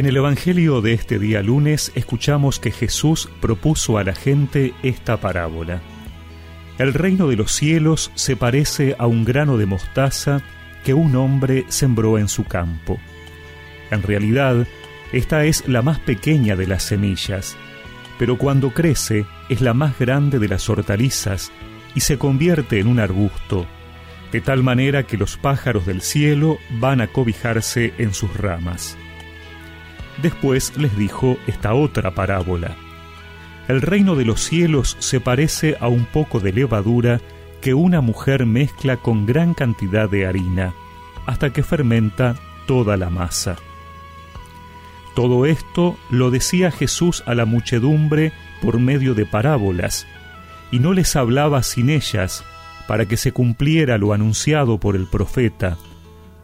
[0.00, 5.20] En el Evangelio de este día lunes escuchamos que Jesús propuso a la gente esta
[5.20, 5.82] parábola.
[6.78, 10.40] El reino de los cielos se parece a un grano de mostaza
[10.84, 12.98] que un hombre sembró en su campo.
[13.90, 14.66] En realidad,
[15.12, 17.58] esta es la más pequeña de las semillas,
[18.18, 21.52] pero cuando crece es la más grande de las hortalizas
[21.94, 23.66] y se convierte en un arbusto,
[24.32, 28.96] de tal manera que los pájaros del cielo van a cobijarse en sus ramas.
[30.22, 32.76] Después les dijo esta otra parábola.
[33.68, 37.20] El reino de los cielos se parece a un poco de levadura
[37.60, 40.74] que una mujer mezcla con gran cantidad de harina,
[41.26, 43.56] hasta que fermenta toda la masa.
[45.14, 48.32] Todo esto lo decía Jesús a la muchedumbre
[48.62, 50.06] por medio de parábolas,
[50.70, 52.44] y no les hablaba sin ellas,
[52.86, 55.76] para que se cumpliera lo anunciado por el profeta.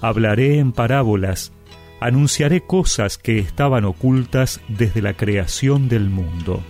[0.00, 1.52] Hablaré en parábolas,
[2.00, 6.62] anunciaré cosas que estaban ocultas desde la creación del mundo.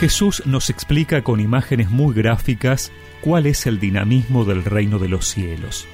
[0.00, 2.90] Jesús nos explica con imágenes muy gráficas
[3.20, 5.86] cuál es el dinamismo del reino de los cielos.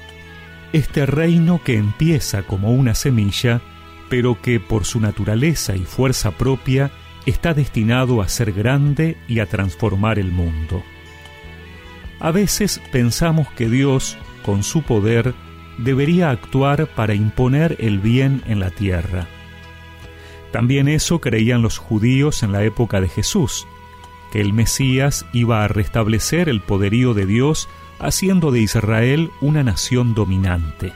[0.73, 3.61] Este reino que empieza como una semilla,
[4.09, 6.89] pero que por su naturaleza y fuerza propia
[7.27, 10.83] está destinado a ser grande y a transformar el mundo.
[12.19, 15.33] A veces pensamos que Dios, con su poder,
[15.77, 19.27] debería actuar para imponer el bien en la tierra.
[20.51, 23.67] También eso creían los judíos en la época de Jesús,
[24.31, 30.13] que el Mesías iba a restablecer el poderío de Dios haciendo de Israel una nación
[30.13, 30.93] dominante.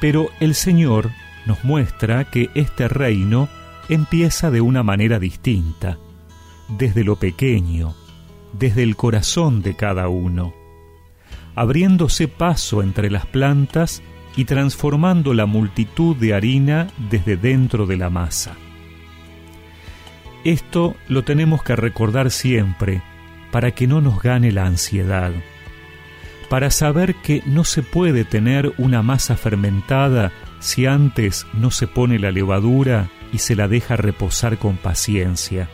[0.00, 1.10] Pero el Señor
[1.46, 3.48] nos muestra que este reino
[3.88, 5.98] empieza de una manera distinta,
[6.68, 7.94] desde lo pequeño,
[8.52, 10.54] desde el corazón de cada uno,
[11.54, 14.02] abriéndose paso entre las plantas
[14.36, 18.56] y transformando la multitud de harina desde dentro de la masa.
[20.44, 23.02] Esto lo tenemos que recordar siempre
[23.50, 25.32] para que no nos gane la ansiedad,
[26.48, 32.18] para saber que no se puede tener una masa fermentada si antes no se pone
[32.18, 35.68] la levadura y se la deja reposar con paciencia,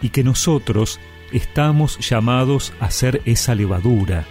[0.00, 1.00] y que nosotros
[1.32, 4.24] estamos llamados a ser esa levadura,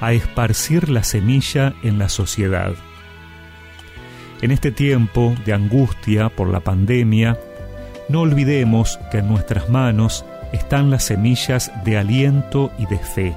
[0.00, 2.74] a esparcir la semilla en la sociedad.
[4.40, 7.38] En este tiempo de angustia por la pandemia,
[8.08, 13.36] no olvidemos que en nuestras manos están las semillas de aliento y de fe.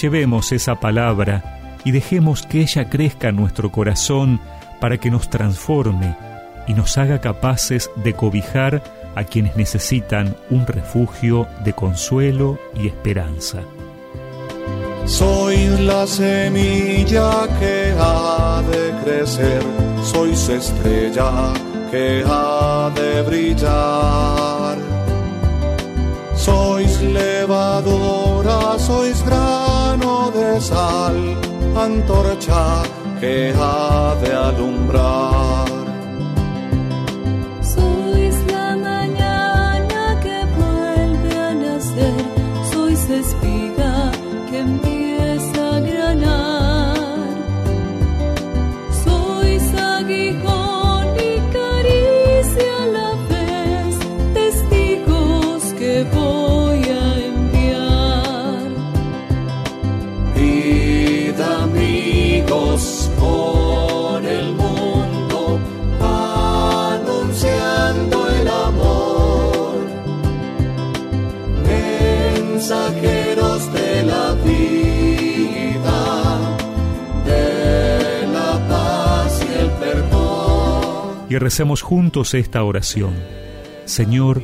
[0.00, 4.40] Llevemos esa palabra y dejemos que ella crezca en nuestro corazón
[4.80, 6.16] para que nos transforme
[6.66, 8.82] y nos haga capaces de cobijar
[9.14, 13.62] a quienes necesitan un refugio de consuelo y esperanza.
[15.06, 19.62] Sois la semilla que ha de crecer,
[20.02, 21.52] sois estrella
[21.90, 24.76] que ha de brillar.
[26.34, 31.36] Sois levadura, sois grano de sal,
[31.76, 32.82] antorcha
[33.20, 35.65] que ha de alumbrar.
[72.68, 74.56] De la vida,
[77.24, 81.26] de la paz y el perdón.
[81.30, 83.14] Y recemos juntos esta oración.
[83.84, 84.42] Señor,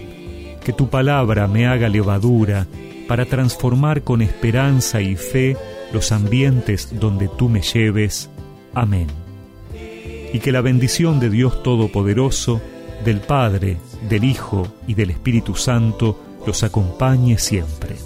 [0.64, 2.68] que tu palabra me haga levadura
[3.08, 5.56] para transformar con esperanza y fe
[5.92, 8.30] los ambientes donde tú me lleves.
[8.72, 9.08] Amén.
[10.32, 12.60] Y que la bendición de Dios Todopoderoso,
[13.04, 17.96] del Padre, del Hijo y del Espíritu Santo los acompañe siempre.